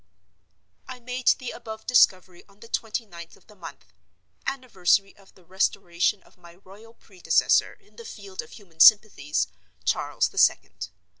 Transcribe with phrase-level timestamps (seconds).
[0.87, 6.23] I made the above discovery on the twenty ninth of the month—anniversary of the Restoration
[6.23, 9.45] of my royal predecessor in the field of human sympathies,
[9.85, 10.89] Charles the Second.